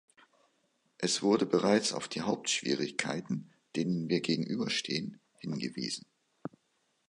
[0.97, 6.07] Es wurde bereits auf die Hauptschwierigkeiten, denen wir gegenüberstehen, hingewiesen.